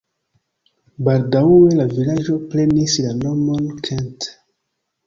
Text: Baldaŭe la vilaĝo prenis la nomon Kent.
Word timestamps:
Baldaŭe 1.09 1.77
la 1.81 1.85
vilaĝo 1.93 2.39
prenis 2.55 2.99
la 3.05 3.17
nomon 3.23 3.71
Kent. 3.87 4.33